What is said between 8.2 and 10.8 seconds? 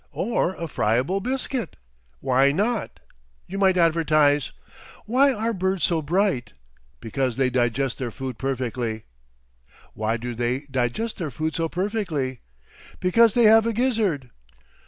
perfectly! Why do they